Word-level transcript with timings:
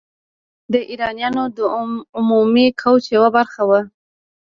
د 0.71 0.73
آریایانو 0.91 1.43
د 1.57 1.59
عمومي 2.17 2.67
کوچ 2.81 3.03
یوه 3.15 3.29
برخه 3.37 3.61
وه. 3.69 3.79